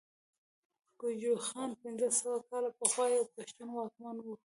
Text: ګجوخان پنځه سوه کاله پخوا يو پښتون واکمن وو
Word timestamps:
ګجوخان 0.99 1.69
پنځه 1.81 2.07
سوه 2.19 2.37
کاله 2.49 2.69
پخوا 2.79 3.05
يو 3.15 3.23
پښتون 3.35 3.67
واکمن 3.73 4.15
وو 4.21 4.33